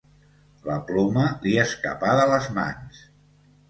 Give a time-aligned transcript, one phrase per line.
[0.69, 3.09] La ploma li escapà de les mans.